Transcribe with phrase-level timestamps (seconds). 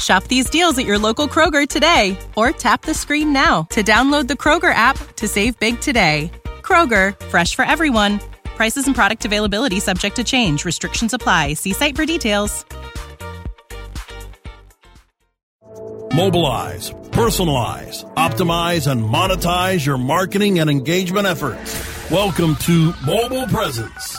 [0.00, 4.28] Shop these deals at your local Kroger today or tap the screen now to download
[4.28, 6.30] the Kroger app to save big today.
[6.62, 8.20] Kroger, fresh for everyone.
[8.56, 10.64] Prices and product availability subject to change.
[10.64, 11.54] Restrictions apply.
[11.54, 12.64] See site for details.
[16.12, 22.10] Mobilize, personalize, optimize, and monetize your marketing and engagement efforts.
[22.10, 24.18] Welcome to Mobile Presence.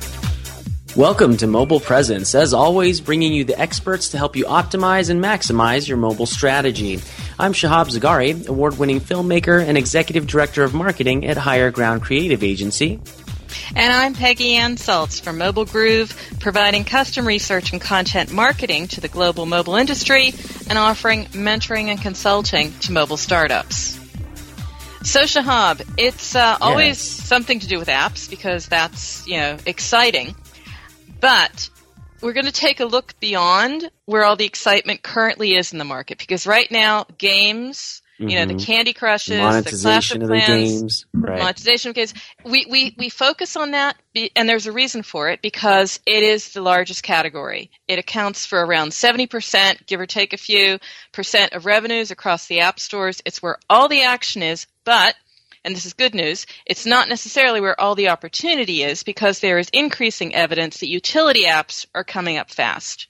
[0.97, 5.23] Welcome to Mobile Presence, as always, bringing you the experts to help you optimize and
[5.23, 6.99] maximize your mobile strategy.
[7.39, 12.43] I'm Shahab Zagari, award winning filmmaker and executive director of marketing at Higher Ground Creative
[12.43, 12.99] Agency.
[13.73, 18.99] And I'm Peggy Ann Salz from Mobile Groove, providing custom research and content marketing to
[18.99, 20.33] the global mobile industry
[20.69, 23.97] and offering mentoring and consulting to mobile startups.
[25.03, 26.99] So Shahab, it's uh, always Yes.
[26.99, 30.35] something to do with apps because that's you know exciting,
[31.21, 31.69] but
[32.21, 35.85] we're going to take a look beyond where all the excitement currently is in the
[35.85, 38.63] market because right now games, you know, the Mhm.
[38.65, 39.29] Candy Crushes,
[39.63, 41.05] the Clash of of games.
[41.13, 41.39] Right.
[41.39, 42.13] monetization of games.
[42.45, 46.21] We, we, we focus on that, be, and there's a reason for it because it
[46.21, 47.71] is the largest category.
[47.87, 50.77] It accounts for around 70%, give or take a few,
[51.13, 53.21] percent of revenues across the app stores.
[53.25, 55.15] It's where all the action is, but,
[55.63, 59.59] and this is good news, it's not necessarily where all the opportunity is because there
[59.59, 63.07] is increasing evidence that utility apps are coming up fast.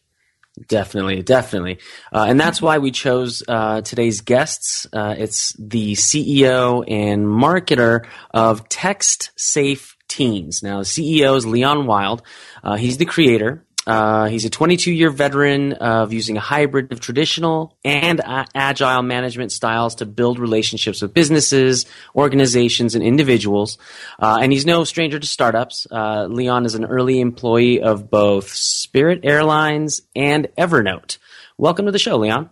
[0.67, 1.79] Definitely, definitely.
[2.11, 4.85] Uh, and that's why we chose uh, today's guests.
[4.91, 10.61] Uh, it's the CEO and marketer of Text Safe Teens.
[10.61, 12.21] Now, the CEO is Leon Wild.
[12.63, 13.65] Uh, he's the creator.
[13.87, 19.01] Uh, he's a 22 year veteran of using a hybrid of traditional and a- agile
[19.01, 23.77] management styles to build relationships with businesses, organizations, and individuals.
[24.19, 25.87] Uh, and he's no stranger to startups.
[25.89, 31.17] Uh, Leon is an early employee of both Spirit Airlines and Evernote.
[31.57, 32.49] Welcome to the show, Leon.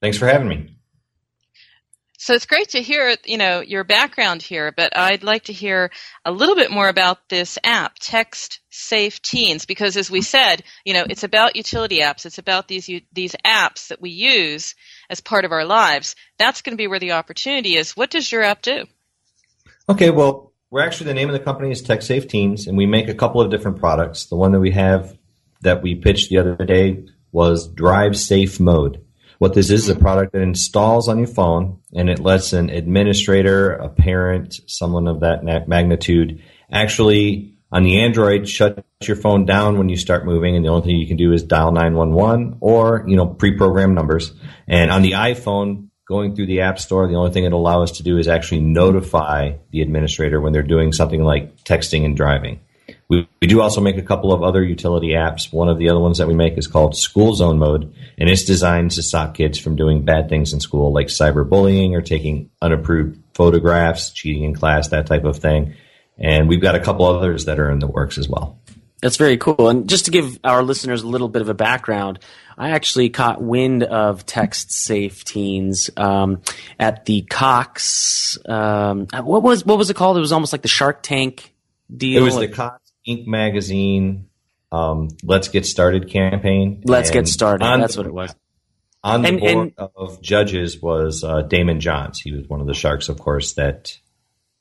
[0.00, 0.73] Thanks for having me.
[2.24, 5.90] So it's great to hear, you know, your background here, but I'd like to hear
[6.24, 10.94] a little bit more about this app, Text Safe Teens, because as we said, you
[10.94, 12.24] know, it's about utility apps.
[12.24, 14.74] It's about these these apps that we use
[15.10, 16.16] as part of our lives.
[16.38, 17.94] That's going to be where the opportunity is.
[17.94, 18.86] What does your app do?
[19.90, 22.86] Okay, well, we're actually the name of the company is Tech Safe Teens, and we
[22.86, 24.24] make a couple of different products.
[24.24, 25.14] The one that we have
[25.60, 29.04] that we pitched the other day was Drive Safe Mode.
[29.38, 32.70] What this is, is a product that installs on your phone, and it lets an
[32.70, 39.78] administrator, a parent, someone of that magnitude, actually on the Android shut your phone down
[39.78, 43.04] when you start moving, and the only thing you can do is dial 911 or
[43.08, 44.32] you know pre-programmed numbers.
[44.68, 47.92] And on the iPhone, going through the App Store, the only thing it'll allow us
[47.92, 52.60] to do is actually notify the administrator when they're doing something like texting and driving.
[53.14, 55.52] We, we do also make a couple of other utility apps.
[55.52, 58.44] One of the other ones that we make is called School Zone Mode, and it's
[58.44, 63.20] designed to stop kids from doing bad things in school, like cyberbullying or taking unapproved
[63.34, 65.74] photographs, cheating in class, that type of thing.
[66.18, 68.58] And we've got a couple others that are in the works as well.
[69.00, 69.68] That's very cool.
[69.68, 72.20] And just to give our listeners a little bit of a background,
[72.56, 76.40] I actually caught wind of Text Safe Teens um,
[76.80, 78.38] at the Cox.
[78.46, 80.16] Um, what was what was it called?
[80.16, 81.54] It was almost like the Shark Tank
[81.94, 82.22] deal.
[82.22, 83.26] It was the Cox Inc.
[83.26, 84.28] magazine
[84.72, 86.82] um, Let's Get Started campaign.
[86.84, 87.64] Let's Get Started.
[87.64, 88.34] That's the- what it was.
[89.04, 92.20] On the And- board and- of judges was uh, Daymond Johns.
[92.20, 93.98] He was one of the sharks, of course, that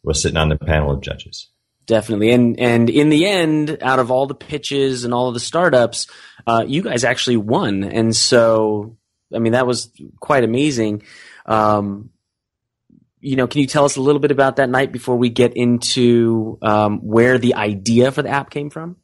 [0.04, 1.48] was sitting on the panel of judges.
[1.86, 5.40] Definitely, and and in the end, out of all the pitches and all of the
[5.42, 6.08] startups,
[6.48, 8.96] uh, you guys actually won, and so
[9.36, 9.92] I mean that was
[10.22, 11.04] quite amazing.
[11.46, 12.10] Um,
[13.24, 15.56] you know, can you tell us a little bit about that night before we get
[15.56, 18.98] into um, where the idea for the app came from?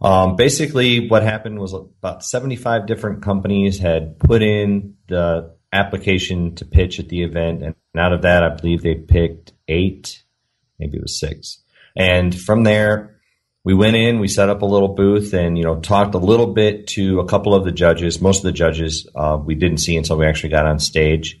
[0.00, 6.64] Um, basically, what happened was about 75 different companies had put in the application to
[6.64, 10.22] pitch at the event, and out of that, I believe they picked eight,
[10.78, 11.58] maybe it was six.
[11.96, 13.20] And from there,
[13.64, 16.52] we went in, we set up a little booth, and you know talked a little
[16.52, 18.20] bit to a couple of the judges.
[18.20, 21.40] Most of the judges uh, we didn't see until we actually got on stage,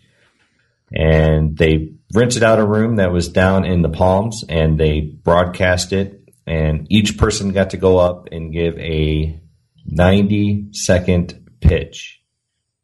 [0.94, 5.92] and they rented out a room that was down in the Palms, and they broadcast
[5.92, 9.40] it and each person got to go up and give a
[9.86, 12.20] 90 second pitch.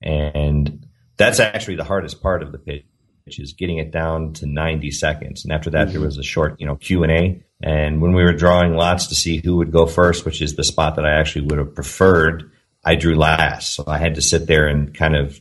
[0.03, 0.87] And
[1.17, 2.87] that's actually the hardest part of the pitch,
[3.25, 5.45] which is getting it down to 90 seconds.
[5.45, 5.93] And after that, mm-hmm.
[5.93, 7.45] there was a short, you know, Q and A.
[7.63, 10.65] And when we were drawing lots to see who would go first, which is the
[10.65, 12.51] spot that I actually would have preferred,
[12.83, 13.75] I drew last.
[13.75, 15.39] So I had to sit there and kind of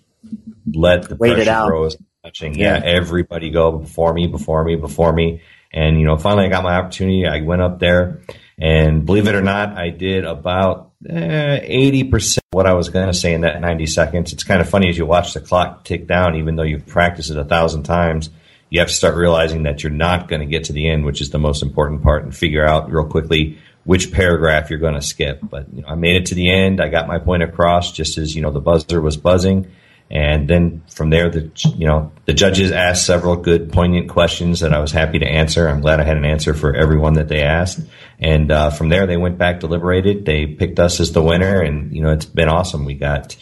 [0.73, 1.89] let the Wait pressure grow.
[2.29, 5.41] Touching, yeah, yeah, everybody go before me, before me, before me.
[5.71, 7.25] And, you know, finally I got my opportunity.
[7.25, 8.21] I went up there
[8.57, 13.13] and believe it or not, I did about eh, 80% what I was going to
[13.13, 14.33] say in that 90 seconds.
[14.33, 17.31] It's kind of funny as you watch the clock tick down, even though you've practiced
[17.31, 18.29] it a thousand times,
[18.69, 21.21] you have to start realizing that you're not going to get to the end, which
[21.21, 25.01] is the most important part and figure out real quickly which paragraph you're going to
[25.01, 25.39] skip.
[25.41, 26.81] But you know, I made it to the end.
[26.81, 29.71] I got my point across just as, you know, the buzzer was buzzing.
[30.11, 34.73] And then from there, the you know the judges asked several good, poignant questions that
[34.73, 35.67] I was happy to answer.
[35.67, 37.79] I'm glad I had an answer for everyone that they asked.
[38.17, 40.25] And uh, from there, they went back, deliberated.
[40.25, 42.85] They picked us as the winner, and you know it's been awesome.
[42.85, 43.37] We got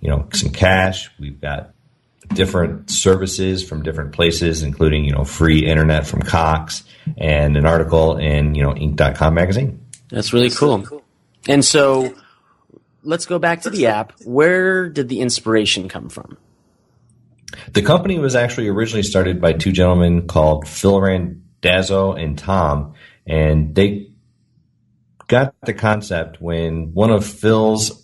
[0.00, 1.10] you know some cash.
[1.18, 1.74] We've got
[2.28, 6.84] different services from different places, including you know free internet from Cox
[7.16, 9.84] and an article in you know Inc.com magazine.
[10.10, 11.02] That's really cool.
[11.48, 12.14] And so
[13.02, 14.12] let's go back to the app.
[14.24, 16.38] Where did the inspiration come from?
[17.72, 22.94] The company was actually originally started by two gentlemen called Phil Randazzo and Tom,
[23.26, 24.08] and they
[25.28, 28.01] got the concept when one of Phil's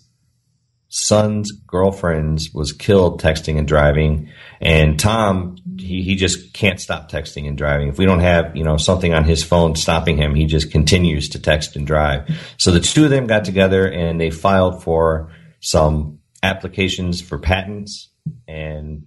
[0.89, 4.29] son's girlfriends was killed texting and driving.
[4.59, 7.87] And tom he, he just can't stop texting and driving.
[7.87, 11.29] If we don't have you know something on his phone stopping him he just continues
[11.29, 12.27] to text and drive.
[12.57, 18.09] So the two of them got together and they filed for some applications for patents
[18.47, 19.05] and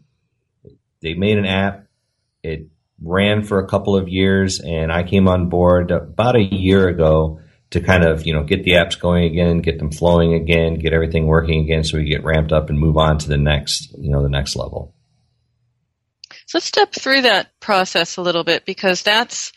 [1.01, 1.87] they made an app.
[2.45, 2.69] It
[3.03, 7.41] ran for a couple of years and i came on board about a year ago
[7.73, 10.93] to kind of you know get the apps going again, get them flowing again, get
[10.93, 14.11] everything working again, so we get ramped up and move on to the next you
[14.11, 14.95] know the next level.
[16.47, 19.53] So let's step through that process a little bit because that's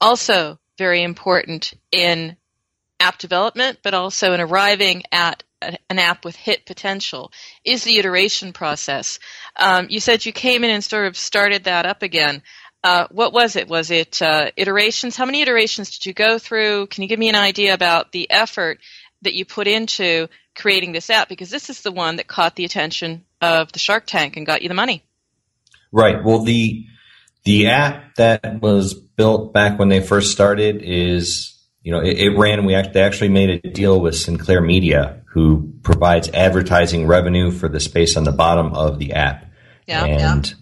[0.00, 2.36] also very important in
[3.00, 7.32] app development, but also in arriving at an app with hit potential
[7.64, 9.18] is the iteration process.
[9.56, 12.42] Um, you said you came in and sort of started that up again.
[12.84, 13.66] Uh, what was it?
[13.66, 15.16] Was it uh, iterations?
[15.16, 16.88] How many iterations did you go through?
[16.88, 18.78] Can you give me an idea about the effort
[19.22, 21.30] that you put into creating this app?
[21.30, 24.60] Because this is the one that caught the attention of the Shark Tank and got
[24.60, 25.02] you the money.
[25.92, 26.22] Right.
[26.22, 26.84] Well, the
[27.44, 32.36] the app that was built back when they first started is you know it, it
[32.36, 32.66] ran.
[32.66, 37.80] We actually, actually made a deal with Sinclair Media, who provides advertising revenue for the
[37.80, 39.46] space on the bottom of the app.
[39.86, 40.04] Yeah.
[40.04, 40.54] And yeah.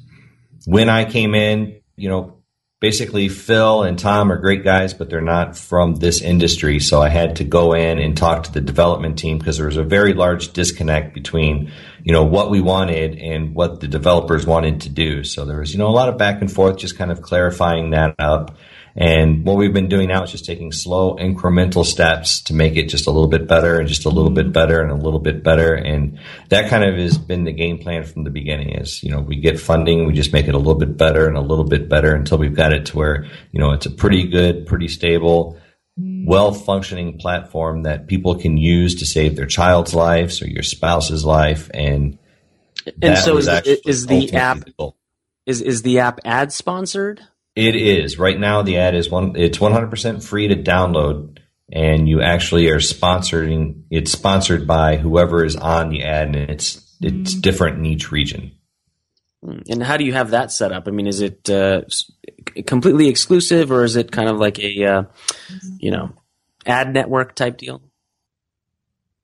[0.67, 2.43] when I came in, you know,
[2.81, 6.81] basically Phil and Tom are great guys, but they're not from this industry.
[6.81, 9.77] So I had to go in and talk to the development team because there was
[9.77, 11.71] a very large disconnect between,
[12.05, 15.25] you know, what we wanted and what the developers wanted to do.
[15.25, 17.91] So there was, you know, a lot of back and forth, just kind of clarifying
[17.91, 18.57] that up.
[18.95, 22.89] And what we've been doing now is just taking slow incremental steps to make it
[22.89, 25.43] just a little bit better and just a little bit better and a little bit
[25.43, 25.75] better.
[25.75, 26.19] And
[26.51, 29.37] that kind of has been the game plan from the beginning is, you know, we
[29.37, 32.15] get funding, we just make it a little bit better and a little bit better
[32.15, 35.59] until we've got it to where, you know, it's a pretty good, pretty stable,
[35.99, 36.25] Hmm.
[36.25, 41.23] well functioning platform that people can use to save their child's lives or your spouse's
[41.23, 41.71] life.
[41.75, 42.19] And,
[43.03, 44.65] and so is, is the app,
[45.45, 47.21] is, is the app ad sponsored?
[47.55, 48.63] It is right now.
[48.63, 49.37] The ad is one.
[49.37, 51.37] It's one hundred percent free to download,
[51.71, 53.83] and you actually are sponsoring.
[53.91, 57.41] It's sponsored by whoever is on the ad, and it's it's hmm.
[57.41, 58.53] different in each region.
[59.45, 59.59] Hmm.
[59.69, 60.89] And how do you have that set up?
[60.89, 61.83] I mean, is it uh,
[62.67, 65.03] completely exclusive, or is it kind of like a uh,
[65.79, 66.13] you know
[66.67, 67.83] ad network type deal?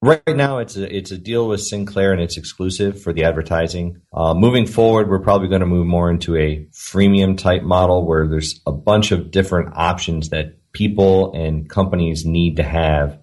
[0.01, 4.01] Right now, it's a it's a deal with Sinclair and it's exclusive for the advertising.
[4.13, 8.29] Uh, moving forward, we're probably going to move more into a freemium type model where
[8.29, 13.19] there's a bunch of different options that people and companies need to have,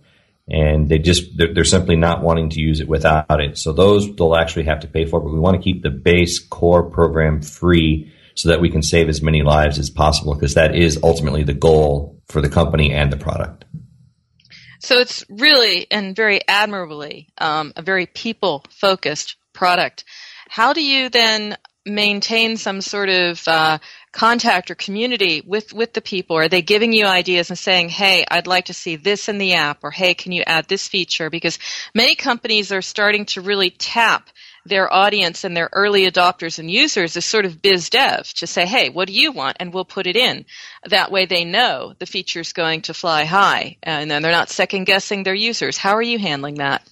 [0.50, 3.57] and they just they're, they're simply not wanting to use it without it.
[3.57, 5.21] So those they'll actually have to pay for.
[5.21, 9.09] But we want to keep the base core program free so that we can save
[9.09, 13.11] as many lives as possible because that is ultimately the goal for the company and
[13.11, 13.65] the product.
[14.79, 20.03] So it's really and very admirably um, a very people focused product.
[20.49, 23.77] How do you then maintain some sort of uh,
[24.11, 26.35] contact or community with, with the people?
[26.37, 29.53] Are they giving you ideas and saying, hey, I'd like to see this in the
[29.53, 31.29] app, or hey, can you add this feature?
[31.29, 31.59] Because
[31.93, 34.29] many companies are starting to really tap
[34.65, 38.65] their audience and their early adopters and users is sort of biz dev to say,
[38.65, 39.57] hey, what do you want?
[39.60, 40.45] And we'll put it in.
[40.86, 44.86] That way they know the feature's going to fly high and then they're not second
[44.86, 45.77] guessing their users.
[45.77, 46.88] How are you handling that?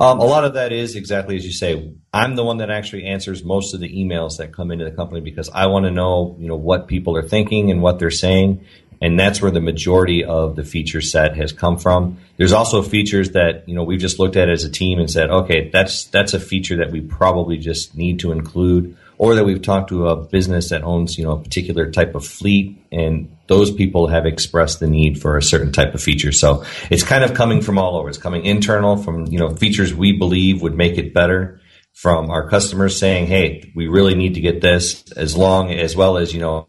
[0.00, 1.92] Um, a lot of that is exactly as you say.
[2.12, 5.20] I'm the one that actually answers most of the emails that come into the company
[5.20, 8.64] because I want to know, you know, what people are thinking and what they're saying
[9.00, 12.18] and that's where the majority of the feature set has come from.
[12.36, 15.30] There's also features that you know we've just looked at as a team and said,
[15.30, 19.62] okay, that's that's a feature that we probably just need to include, or that we've
[19.62, 23.70] talked to a business that owns you know a particular type of fleet, and those
[23.70, 26.32] people have expressed the need for a certain type of feature.
[26.32, 28.08] So it's kind of coming from all over.
[28.08, 31.60] It's coming internal from you know features we believe would make it better.
[31.94, 36.16] From our customers saying, "Hey, we really need to get this," as long as well
[36.16, 36.68] as you know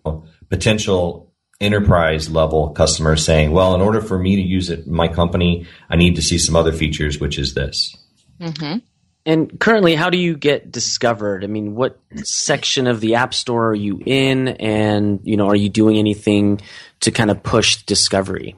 [0.49, 1.28] potential
[1.61, 5.67] enterprise level customers saying, well, in order for me to use it in my company,
[5.89, 7.95] I need to see some other features, which is this.
[8.39, 8.79] Mm-hmm.
[9.25, 11.43] And currently, how do you get discovered?
[11.43, 14.47] I mean, what section of the App Store are you in?
[14.47, 16.61] And, you know, are you doing anything
[17.01, 18.55] to kind of push discovery?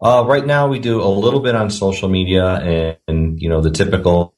[0.00, 3.62] Uh, right now, we do a little bit on social media and, and, you know,
[3.62, 4.34] the typical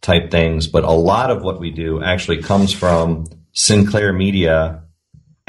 [0.00, 4.84] type things, but a lot of what we do actually comes from Sinclair Media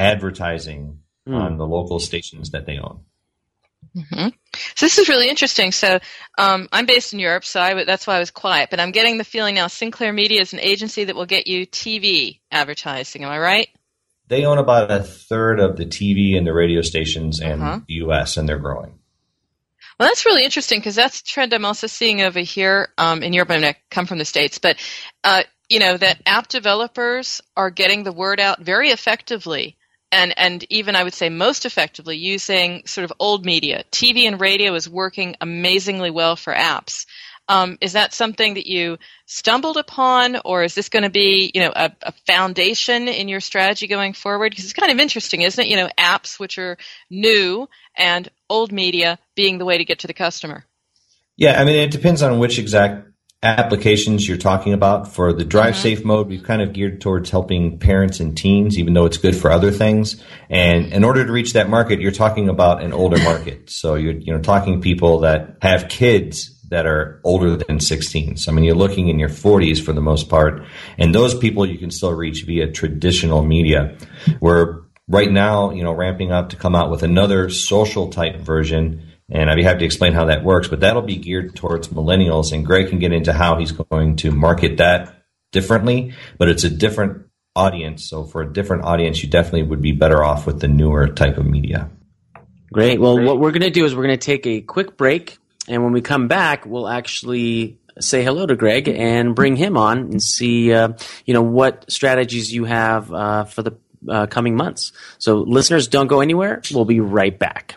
[0.01, 1.35] advertising mm.
[1.35, 3.01] on the local stations that they own.
[3.95, 4.29] Mm-hmm.
[4.75, 5.71] So this is really interesting.
[5.71, 5.99] So
[6.37, 8.69] um, I'm based in Europe, so I, that's why I was quiet.
[8.69, 11.65] But I'm getting the feeling now Sinclair Media is an agency that will get you
[11.65, 13.23] TV advertising.
[13.23, 13.67] Am I right?
[14.27, 17.79] They own about a third of the TV and the radio stations in uh-huh.
[17.85, 18.97] the U.S., and they're growing.
[19.99, 23.33] Well, that's really interesting because that's a trend I'm also seeing over here um, in
[23.33, 23.51] Europe.
[23.51, 24.77] I, mean, I come from the States, but
[25.23, 29.77] uh, you know that app developers are getting the word out very effectively
[30.11, 33.83] and and even I would say most effectively using sort of old media.
[33.91, 37.05] TV and radio is working amazingly well for apps.
[37.47, 41.61] Um, is that something that you stumbled upon, or is this going to be, you
[41.61, 44.51] know, a, a, foundation in your strategy going forward?
[44.51, 45.67] Because it's kind of interesting, isn't it?
[45.67, 46.77] You know, apps which are
[47.09, 50.65] new and old media being the way to get to the customer.
[51.35, 53.10] Yeah, I mean, it depends on which exact
[53.43, 55.11] applications you're talking about.
[55.11, 55.81] For the drive mm-hmm.
[55.81, 59.35] safe mode, we've kind of geared towards helping parents and teens, even though it's good
[59.35, 60.21] for other things.
[60.49, 63.69] And in order to reach that market, you're talking about an older market.
[63.69, 68.37] So you're, you know, talking people that have kids that are older than 16.
[68.37, 70.63] So I mean, you're looking in your 40s for the most part.
[70.97, 73.97] And those people you can still reach via traditional media.
[74.39, 79.10] We're right now, you know, ramping up to come out with another social type version
[79.31, 82.51] and I'd be happy to explain how that works, but that'll be geared towards millennials.
[82.51, 85.15] And Greg can get into how he's going to market that
[85.51, 88.09] differently, but it's a different audience.
[88.09, 91.37] So for a different audience, you definitely would be better off with the newer type
[91.37, 91.89] of media.
[92.73, 92.99] Great.
[92.99, 93.27] Well, Great.
[93.27, 95.37] what we're going to do is we're going to take a quick break.
[95.67, 99.99] And when we come back, we'll actually say hello to Greg and bring him on
[99.99, 100.93] and see, uh,
[101.25, 103.77] you know, what strategies you have uh, for the
[104.09, 104.93] uh, coming months.
[105.19, 106.61] So listeners, don't go anywhere.
[106.73, 107.75] We'll be right back.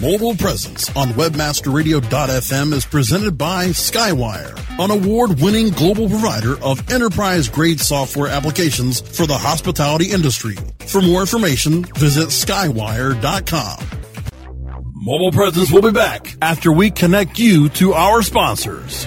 [0.00, 7.48] Mobile Presence on WebmasterRadio.fm is presented by Skywire, an award winning global provider of enterprise
[7.48, 10.56] grade software applications for the hospitality industry.
[10.86, 13.86] For more information, visit Skywire.com.
[14.94, 19.06] Mobile Presence will be back after we connect you to our sponsors.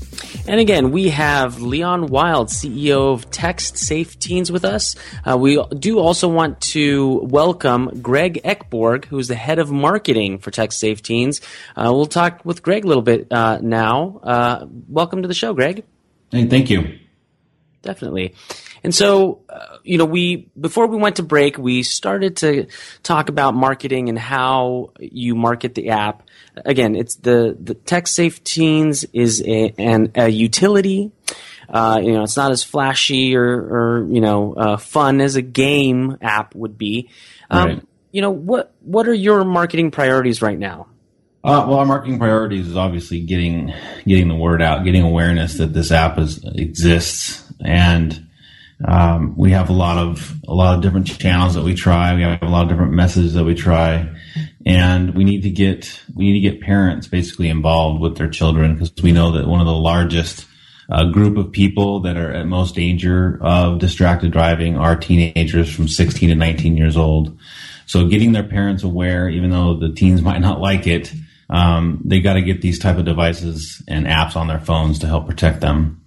[0.47, 4.95] And again, we have Leon Wild, CEO of Text Safe Teens, with us.
[5.25, 10.49] Uh, we do also want to welcome Greg Eckborg, who's the head of marketing for
[10.49, 11.41] Text Safe Teens.
[11.75, 14.21] Uh, we'll talk with Greg a little bit uh, now.
[14.23, 15.83] Uh, welcome to the show, Greg.
[16.31, 16.97] Hey, thank you.
[17.81, 18.33] Definitely.
[18.83, 22.67] And so, uh, you know, we before we went to break, we started to
[23.03, 26.23] talk about marketing and how you market the app
[26.65, 31.11] again, it's the the Text Safe Teens is a, an, a utility.
[31.69, 35.41] Uh, you know, it's not as flashy or, or you know uh, fun as a
[35.41, 37.09] game app would be.
[37.49, 37.83] Um, right.
[38.11, 40.87] You know, what what are your marketing priorities right now?
[41.43, 43.73] Uh, well, our marketing priorities is obviously getting
[44.05, 48.26] getting the word out, getting awareness that this app is, exists, and
[48.85, 52.15] um, we have a lot of a lot of different channels that we try.
[52.15, 54.09] We have a lot of different messages that we try,
[54.65, 58.73] and we need to get we need to get parents basically involved with their children
[58.73, 60.45] because we know that one of the largest
[60.89, 65.87] uh, group of people that are at most danger of distracted driving are teenagers from
[65.87, 67.37] 16 to 19 years old.
[67.87, 71.11] So getting their parents aware, even though the teens might not like it,
[71.49, 75.07] um, they got to get these type of devices and apps on their phones to
[75.07, 76.01] help protect them.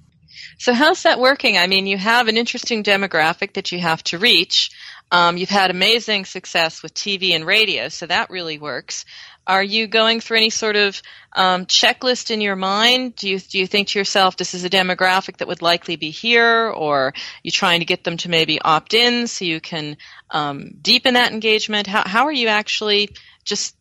[0.59, 1.57] So how's that working?
[1.57, 4.71] I mean, you have an interesting demographic that you have to reach.
[5.13, 9.05] Um, you've had amazing success with TV and radio, so that really works.
[9.47, 11.03] Are you going through any sort of
[11.35, 13.17] um, checklist in your mind?
[13.17, 16.11] Do you do you think to yourself, this is a demographic that would likely be
[16.11, 19.97] here, or you trying to get them to maybe opt in so you can
[20.31, 21.89] um, deepen that engagement?
[21.89, 23.11] How how are you actually
[23.45, 23.75] just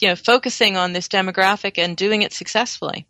[0.00, 3.06] you know focusing on this demographic and doing it successfully?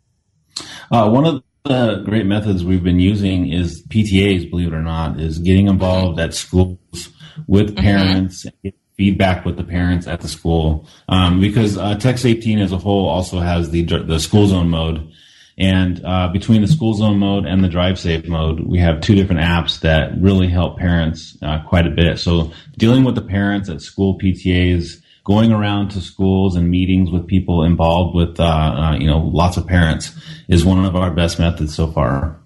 [0.91, 5.19] Uh, one of the great methods we've been using is PTAs, believe it or not,
[5.19, 7.09] is getting involved at schools
[7.47, 7.83] with mm-hmm.
[7.83, 8.69] parents, mm-hmm.
[8.97, 10.87] feedback with the parents at the school.
[11.07, 14.69] Um, because uh, Text Safe Teen as a whole also has the the school zone
[14.69, 15.11] mode.
[15.57, 19.13] And uh, between the school zone mode and the drive safe mode, we have two
[19.13, 22.17] different apps that really help parents uh, quite a bit.
[22.17, 27.27] So dealing with the parents at school PTAs, going around to schools and meetings with
[27.27, 30.11] people involved with, uh, uh, you know, lots of parents
[30.47, 32.41] is one of our best methods so far.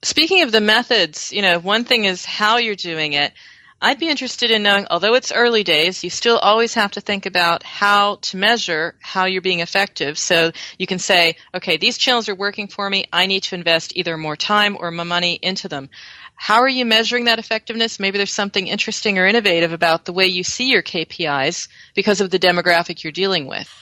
[0.00, 3.34] Speaking of the methods, you know, one thing is how you're doing it.
[3.82, 7.26] I'd be interested in knowing, although it's early days, you still always have to think
[7.26, 10.16] about how to measure how you're being effective.
[10.16, 13.04] So you can say, okay, these channels are working for me.
[13.12, 15.90] I need to invest either more time or more money into them.
[16.42, 18.00] How are you measuring that effectiveness?
[18.00, 22.30] Maybe there's something interesting or innovative about the way you see your KPIs because of
[22.30, 23.72] the demographic you're dealing with.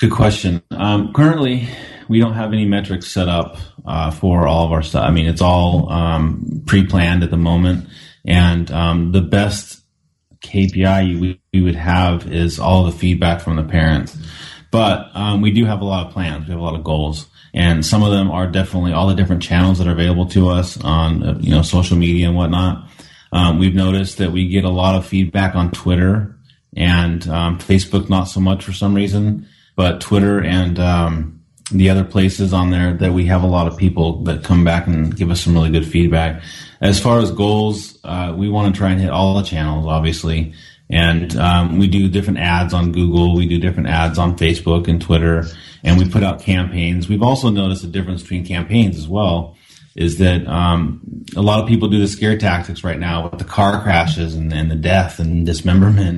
[0.00, 0.62] Good question.
[0.70, 1.68] Um, currently,
[2.08, 5.04] we don't have any metrics set up uh, for all of our stuff.
[5.06, 7.86] I mean, it's all um, pre-planned at the moment,
[8.24, 9.82] and um, the best
[10.40, 14.16] KPI we, we, would have is all the feedback from the parents.
[14.70, 16.46] But um, we do have a lot of plans.
[16.46, 19.42] We have a lot of goals and some of them are definitely all the different
[19.42, 22.88] channels that are available to us on uh, you know social media and whatnot.
[23.32, 26.36] Um, we've noticed that we get a lot of feedback on Twitter
[26.76, 31.40] and um, Facebook, not so much for some reason, but Twitter and um,
[31.72, 34.86] the other places on there that we have a lot of people that come back
[34.86, 36.42] and give us some really good feedback.
[36.82, 40.52] As far as goals, uh, we want to try and hit all the channels, obviously,
[40.88, 43.34] And um, we do different ads on Google.
[43.34, 45.44] We do different ads on Facebook and Twitter,
[45.82, 47.08] and we put out campaigns.
[47.08, 49.56] We've also noticed a difference between campaigns as well.
[49.96, 53.46] Is that um, a lot of people do the scare tactics right now with the
[53.46, 56.08] car crashes and, and the death and dismemberment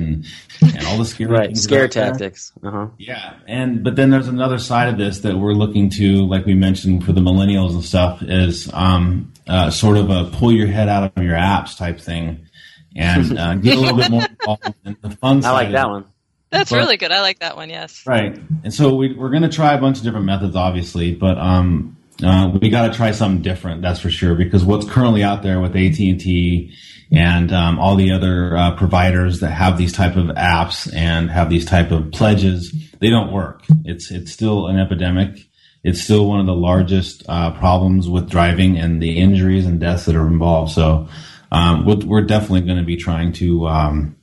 [0.61, 2.51] and, and all the scary right scare tactics.
[2.61, 2.87] Uh-huh.
[2.97, 6.55] Yeah, and but then there's another side of this that we're looking to, like we
[6.55, 10.89] mentioned for the millennials and stuff, is um, uh, sort of a pull your head
[10.89, 12.48] out of your apps type thing,
[12.95, 15.53] and uh, get a little bit more involved in the fun stuff.
[15.53, 15.63] I side.
[15.65, 16.05] like that one.
[16.51, 17.11] That's But- really good.
[17.11, 17.69] I like that one.
[17.69, 18.03] Yes.
[18.07, 21.37] Right, and so we, we're going to try a bunch of different methods, obviously, but
[21.37, 23.81] um, uh, we got to try something different.
[23.81, 26.73] That's for sure, because what's currently out there with AT and T
[27.11, 31.49] and um, all the other uh, providers that have these type of apps and have
[31.49, 33.63] these type of pledges, they don't work.
[33.85, 35.37] It's it's still an epidemic.
[35.83, 40.05] It's still one of the largest uh, problems with driving and the injuries and deaths
[40.05, 40.71] that are involved.
[40.73, 41.07] So
[41.51, 44.15] um, we're, we're definitely going to be trying to um,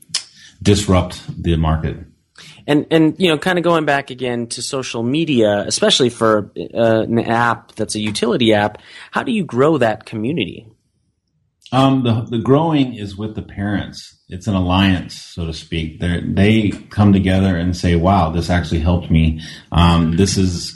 [0.63, 1.99] disrupt the market.
[2.67, 7.03] And and you know, kind of going back again to social media, especially for uh,
[7.03, 8.79] an app that's a utility app.
[9.13, 10.67] How do you grow that community?
[11.73, 14.17] Um, the the growing is with the parents.
[14.29, 16.01] It's an alliance, so to speak.
[16.01, 19.41] They they come together and say, "Wow, this actually helped me.
[19.71, 20.76] Um, this is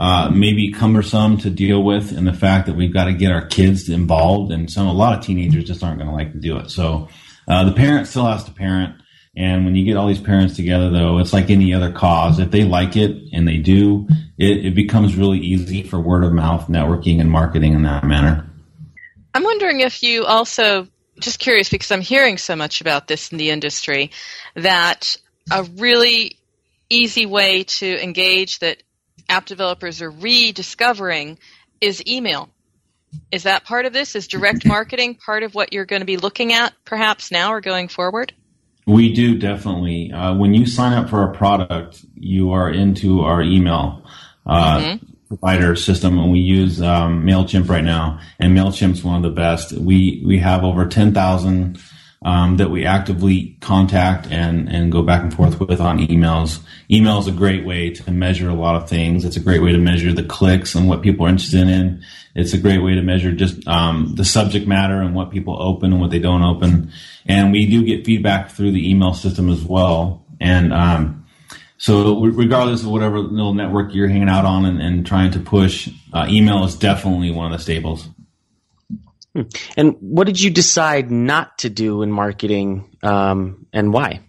[0.00, 3.46] uh, maybe cumbersome to deal with, and the fact that we've got to get our
[3.46, 6.56] kids involved, and some a lot of teenagers just aren't going to like to do
[6.56, 6.70] it.
[6.70, 7.10] So
[7.46, 8.96] uh, the parent still has to parent."
[9.36, 12.40] And when you get all these parents together, though, it's like any other cause.
[12.40, 14.08] If they like it and they do,
[14.38, 18.50] it, it becomes really easy for word of mouth networking and marketing in that manner.
[19.32, 20.88] I'm wondering if you also,
[21.20, 24.10] just curious because I'm hearing so much about this in the industry,
[24.56, 25.16] that
[25.52, 26.38] a really
[26.88, 28.82] easy way to engage that
[29.30, 31.38] app developers are rediscovering
[31.80, 32.50] is email.
[33.32, 34.14] Is that part of this?
[34.14, 37.60] Is direct marketing part of what you're going to be looking at perhaps now or
[37.60, 38.32] going forward?
[38.86, 40.12] We do definitely.
[40.12, 44.04] Uh, when you sign up for a product, you are into our email
[44.46, 44.96] uh,
[45.28, 48.20] provider system, and we use um, Mailchimp right now.
[48.38, 49.72] And Mailchimp's one of the best.
[49.72, 51.80] We we have over ten thousand
[52.22, 56.60] um, that we actively contact and and go back and forth with on emails.
[56.90, 59.24] Email is a great way to measure a lot of things.
[59.24, 62.02] It's a great way to measure the clicks and what people are interested in.
[62.34, 65.92] It's a great way to measure just um, the subject matter and what people open
[65.92, 66.92] and what they don't open.
[67.26, 70.24] And we do get feedback through the email system as well.
[70.40, 71.26] And um,
[71.78, 75.88] so, regardless of whatever little network you're hanging out on and, and trying to push,
[76.12, 78.06] uh, email is definitely one of the staples.
[79.76, 84.20] And what did you decide not to do in marketing, um, and why?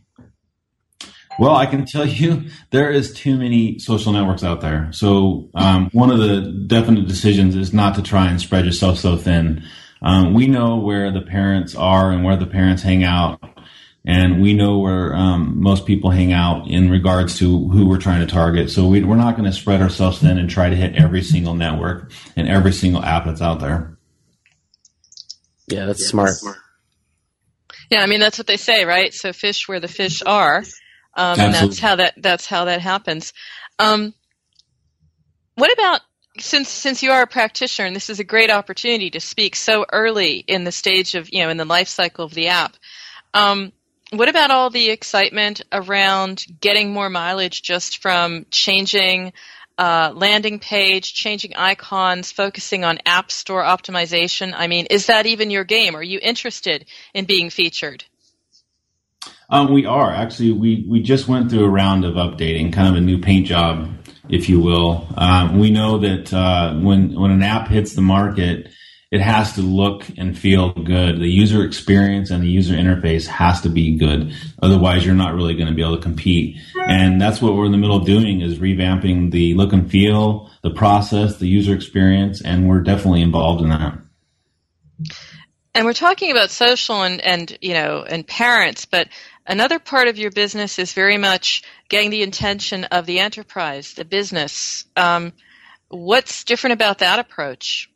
[1.39, 4.89] Well, I can tell you there is too many social networks out there.
[4.91, 9.17] So um, one of the definite decisions is not to try and spread yourself so
[9.17, 9.63] thin.
[10.03, 13.41] Um, we know where the parents are and where the parents hang out,
[14.05, 18.19] and we know where um, most people hang out in regards to who we're trying
[18.25, 18.69] to target.
[18.69, 21.53] So we, we're not going to spread ourselves thin and try to hit every single
[21.53, 23.97] network and every single app that's out there.
[25.71, 26.31] Yeah, that's smart.
[27.89, 29.13] Yeah, I mean that's what they say, right?
[29.13, 30.63] So fish where the fish are,
[31.15, 33.33] um, and that's how that that's how that happens.
[33.79, 34.13] Um,
[35.55, 36.01] what about
[36.39, 39.85] since since you are a practitioner and this is a great opportunity to speak so
[39.91, 42.75] early in the stage of you know in the life cycle of the app?
[43.33, 43.71] Um,
[44.11, 49.33] what about all the excitement around getting more mileage just from changing
[49.81, 54.53] uh, landing page, changing icons, focusing on app store optimization?
[54.55, 55.95] I mean, is that even your game?
[55.95, 58.03] Are you interested in being featured?
[59.49, 60.51] Um, we are actually.
[60.51, 63.89] We we just went through a round of updating, kind of a new paint job,
[64.29, 65.07] if you will.
[65.17, 68.69] Um, we know that uh, when when an app hits the market,
[69.11, 71.19] it has to look and feel good.
[71.19, 74.33] The user experience and the user interface has to be good.
[74.61, 76.57] Otherwise, you're not really going to be able to compete.
[76.87, 80.49] And that's what we're in the middle of doing is revamping the look and feel,
[80.63, 83.97] the process, the user experience, and we're definitely involved in that.
[85.73, 89.07] And we're talking about social and, and you know and parents, but
[89.45, 94.05] another part of your business is very much getting the intention of the enterprise, the
[94.05, 94.85] business.
[94.95, 95.33] Um,
[95.89, 97.90] what's different about that approach?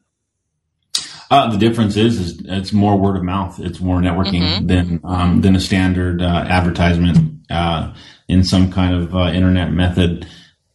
[1.32, 3.60] Uh, the difference is, is it's more word of mouth.
[3.60, 4.68] It's more networking Mhm.
[4.68, 7.94] than um, than a standard uh, advertisement uh,
[8.28, 10.28] in some kind of uh, internet method.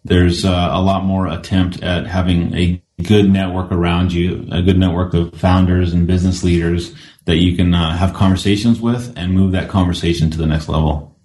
[0.05, 4.79] There's uh, a lot more attempt at having a good network around you, a good
[4.79, 6.95] network of founders and business leaders
[7.27, 11.17] that you can uh, have conversations with and move that conversation to the next level.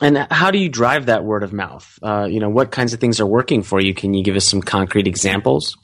[0.00, 1.98] And how do you drive that word of mouth?
[2.02, 3.94] Uh, you know, what kinds of things are working for you?
[3.94, 5.76] Can you give us some concrete examples?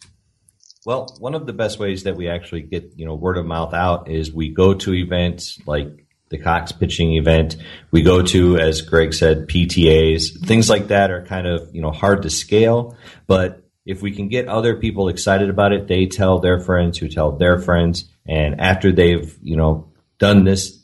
[0.88, 3.74] Well, one of the best ways that we actually get you know word of mouth
[3.74, 7.56] out is we go to events like the Cox pitching event.
[7.90, 10.46] We go to, as Greg said, PTAs.
[10.46, 12.96] Things like that are kind of, you know, hard to scale,
[13.26, 17.08] but if we can get other people excited about it, they tell their friends who
[17.08, 18.10] tell their friends.
[18.26, 20.82] And after they've, you know, done this,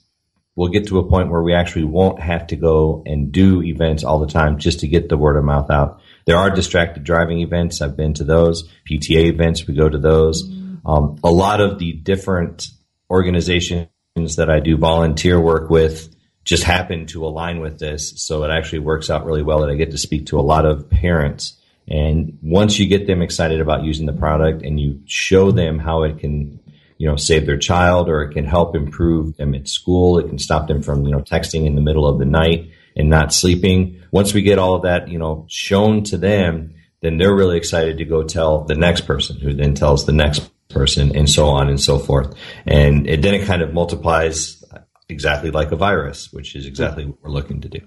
[0.55, 4.05] we'll get to a point where we actually won't have to go and do events
[4.05, 6.03] all the time just to get the word of mouth out.
[6.27, 7.83] There are distracted driving events.
[7.83, 8.69] I've been to those.
[8.91, 10.51] PTA events, we go to those.
[10.87, 12.69] Um, a lot of the different
[13.11, 13.89] organizations
[14.37, 18.13] that I do volunteer work with just happen to align with this.
[18.17, 20.67] So it actually works out really well that I get to speak to a lot
[20.67, 21.59] of parents
[21.89, 26.05] and once you get them excited about using the product and you show them how
[26.05, 26.59] it can,
[26.97, 30.39] you know, save their child or it can help improve them at school, it can
[30.39, 34.01] stop them from, you know, texting in the middle of the night and not sleeping.
[34.11, 37.99] Once we get all of that, you know, shown to them, then they're really excited
[37.99, 41.69] to go tell the next person who then tells the next person and so on
[41.69, 42.35] and so forth.
[42.67, 44.65] And it, then it kind of multiplies
[45.09, 47.81] exactly like a virus, which is exactly what we're looking to do.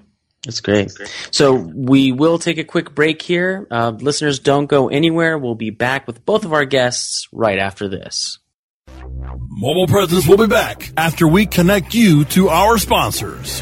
[0.46, 0.92] That's great.
[1.32, 3.68] So we will take a quick break here.
[3.70, 5.38] Uh, listeners, don't go anywhere.
[5.38, 8.40] We'll be back with both of our guests right after this.
[9.50, 13.62] Mobile Presence will be back after we connect you to our sponsors.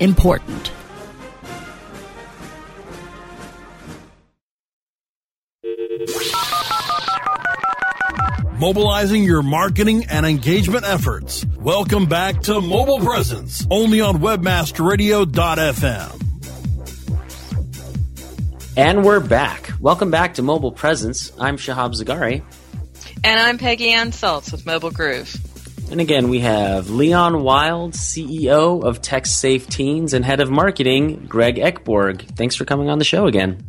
[0.00, 0.72] important.
[8.58, 11.46] Mobilizing your marketing and engagement efforts.
[11.60, 16.24] Welcome back to Mobile Presence, only on webmasterradio.fm.
[18.76, 19.70] And we're back.
[19.80, 21.32] Welcome back to Mobile Presence.
[21.38, 22.42] I'm Shahab Zagari.
[23.24, 25.34] And I'm Peggy Ann Salz with Mobile Groove.
[25.90, 31.24] And again, we have Leon Wild, CEO of Text Safe Teens, and head of marketing,
[31.26, 32.20] Greg Eckborg.
[32.36, 33.64] Thanks for coming on the show again.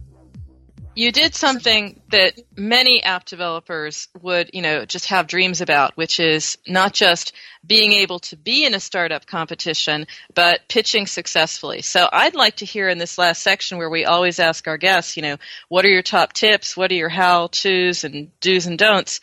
[0.96, 6.20] You did something that many app developers would, you know, just have dreams about, which
[6.20, 7.32] is not just
[7.66, 10.06] being able to be in a startup competition,
[10.36, 11.82] but pitching successfully.
[11.82, 15.16] So I'd like to hear in this last section where we always ask our guests,
[15.16, 15.38] you know,
[15.70, 16.76] what are your top tips?
[16.76, 19.22] What are your how to's and do's and don'ts?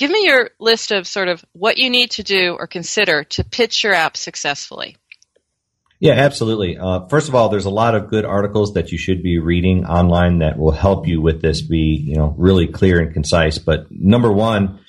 [0.00, 3.44] Give me your list of sort of what you need to do or consider to
[3.44, 4.96] pitch your app successfully.
[5.98, 6.78] Yeah, absolutely.
[6.78, 9.84] Uh, first of all, there's a lot of good articles that you should be reading
[9.84, 13.58] online that will help you with this be, you know, really clear and concise.
[13.58, 14.80] But number one,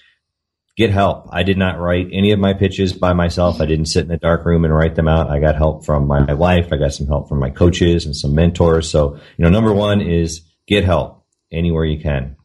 [0.78, 1.28] get help.
[1.30, 3.60] I did not write any of my pitches by myself.
[3.60, 5.30] I didn't sit in a dark room and write them out.
[5.30, 6.70] I got help from my wife.
[6.72, 8.90] I got some help from my coaches and some mentors.
[8.90, 12.38] So, you know, number one is get help anywhere you can.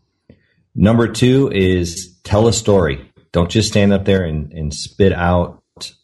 [0.76, 3.10] Number two is tell a story.
[3.32, 5.62] Don't just stand up there and, and spit out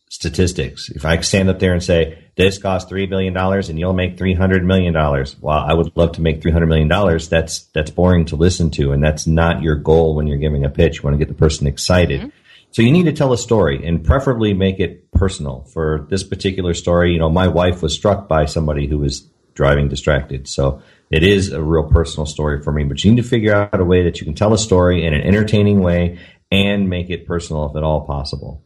[0.09, 0.89] statistics.
[0.89, 4.65] If I stand up there and say, this costs $3 billion and you'll make $300
[4.65, 6.89] million, well, I would love to make $300 million.
[7.29, 8.93] That's, that's boring to listen to.
[8.93, 10.97] And that's not your goal when you're giving a pitch.
[10.97, 12.21] You want to get the person excited.
[12.21, 12.29] Mm-hmm.
[12.71, 15.65] So you need to tell a story and preferably make it personal.
[15.73, 19.89] For this particular story, you know, my wife was struck by somebody who was driving
[19.89, 20.49] distracted.
[20.49, 23.79] So it is a real personal story for me, but you need to figure out
[23.79, 26.19] a way that you can tell a story in an entertaining way
[26.51, 28.65] and make it personal if at all possible.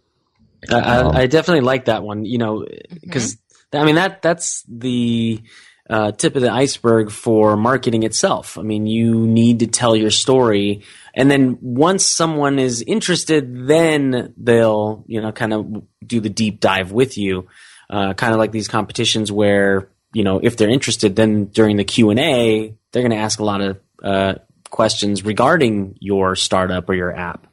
[0.71, 2.65] I, I, I definitely like that one, you know,
[3.01, 3.37] because
[3.73, 5.43] I mean that that's the
[5.91, 8.59] uh, tip of the iceberg for marketing itself.
[8.59, 14.35] I mean, you need to tell your story, and then once someone is interested, then
[14.37, 17.49] they'll you know kind of do the deep dive with you,
[17.91, 21.85] uh, kind of like these competitions where you know if they're interested, then during the
[21.85, 24.35] Q and A, they're going to ask a lot of uh,
[24.71, 27.47] questions regarding your startup or your app.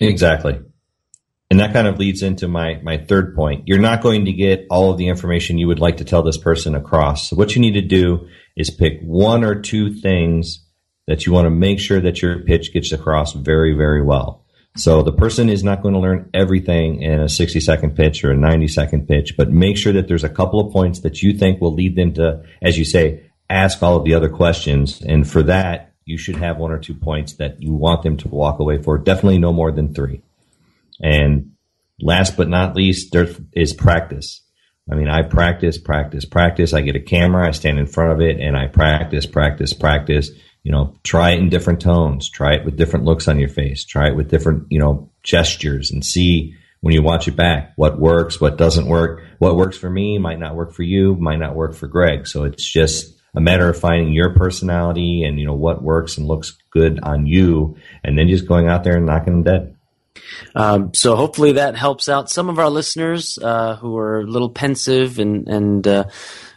[0.00, 0.60] Exactly.
[1.50, 3.66] And that kind of leads into my, my third point.
[3.66, 6.36] You're not going to get all of the information you would like to tell this
[6.36, 7.30] person across.
[7.30, 10.64] So what you need to do is pick one or two things
[11.06, 14.44] that you want to make sure that your pitch gets across very, very well.
[14.78, 18.30] So the person is not going to learn everything in a 60 second pitch or
[18.30, 21.36] a 90 second pitch, but make sure that there's a couple of points that you
[21.36, 25.02] think will lead them to, as you say, ask all of the other questions.
[25.02, 28.28] And for that, you should have one or two points that you want them to
[28.28, 28.98] walk away for.
[28.98, 30.22] Definitely no more than three.
[31.02, 31.52] And
[32.00, 34.42] last but not least, there is practice.
[34.90, 36.72] I mean, I practice, practice, practice.
[36.72, 40.30] I get a camera, I stand in front of it, and I practice, practice, practice.
[40.68, 43.86] You know, try it in different tones, try it with different looks on your face,
[43.86, 47.98] try it with different, you know, gestures and see when you watch it back what
[47.98, 49.22] works, what doesn't work.
[49.38, 52.26] What works for me might not work for you, might not work for Greg.
[52.26, 56.26] So it's just a matter of finding your personality and, you know, what works and
[56.26, 59.76] looks good on you, and then just going out there and knocking them dead.
[60.54, 64.50] Um, so hopefully that helps out some of our listeners uh, who are a little
[64.50, 66.04] pensive and and uh,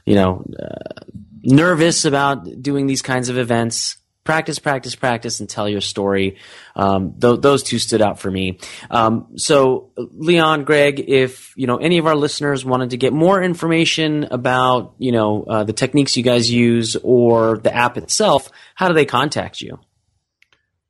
[0.05, 1.05] you know uh,
[1.43, 3.95] nervous about doing these kinds of events.
[4.23, 6.37] Practice, practice, practice, and tell your story.
[6.75, 8.59] Um, th- those two stood out for me.
[8.91, 13.41] Um, so, Leon, Greg, if you know any of our listeners wanted to get more
[13.41, 18.87] information about you know uh, the techniques you guys use or the app itself, how
[18.87, 19.79] do they contact you?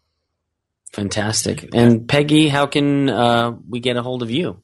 [0.93, 1.69] Fantastic.
[1.73, 4.61] And Peggy, how can uh, we get a hold of you?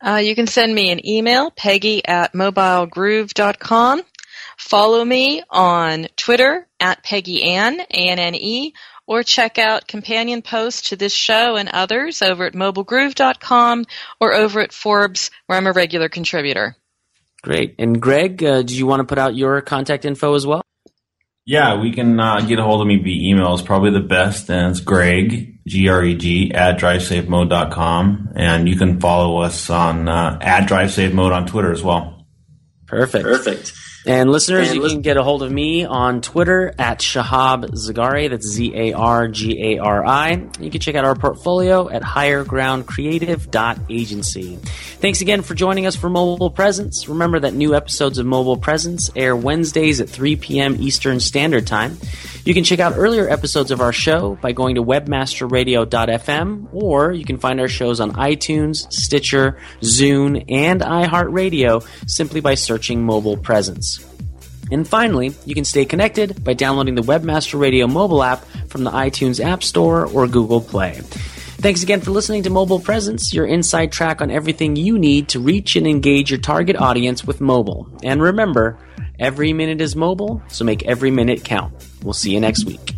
[0.00, 4.02] Uh, you can send me an email, peggy at mobilegroove.com.
[4.58, 8.74] Follow me on Twitter at Peggy Anne, A-N-N-E,
[9.08, 13.86] or check out companion posts to this show and others over at mobilegroove.com
[14.20, 16.76] or over at Forbes, where I'm a regular contributor.
[17.42, 17.74] Great.
[17.78, 20.62] And Greg, uh, do you want to put out your contact info as well?
[21.46, 23.54] Yeah, we can uh, get a hold of me via email.
[23.54, 28.32] It's probably the best, and it's Greg, G-R-E-G, at drivesafemode.com.
[28.36, 32.26] And you can follow us on uh, at drivesafemode on Twitter as well.
[32.86, 33.24] Perfect.
[33.24, 33.72] Perfect.
[34.08, 38.30] And listeners, And you can get a hold of me on Twitter at Shahab Zargari.
[38.30, 40.48] That's Z A R G A R I.
[40.58, 44.56] You can check out our portfolio at highergroundcreative.agency.
[44.56, 47.06] Thanks again for joining us for Mobile Presence.
[47.06, 50.76] Remember that new episodes of Mobile Presence air Wednesdays at 3 p.m.
[50.80, 51.98] Eastern Standard Time.
[52.44, 57.26] You can check out earlier episodes of our show by going to webmasterradio.fm, or you
[57.26, 63.97] can find our shows on iTunes, Stitcher, Zune, and iHeartRadio simply by searching Mobile Presence.
[64.70, 68.90] And finally, you can stay connected by downloading the Webmaster Radio mobile app from the
[68.90, 71.00] iTunes App Store or Google Play.
[71.60, 75.40] Thanks again for listening to Mobile Presence, your inside track on everything you need to
[75.40, 77.88] reach and engage your target audience with mobile.
[78.04, 78.78] And remember,
[79.18, 81.74] every minute is mobile, so make every minute count.
[82.02, 82.97] We'll see you next week.